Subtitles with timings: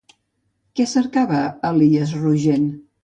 [0.79, 1.41] Què cercava
[1.71, 2.67] Elies Rogent?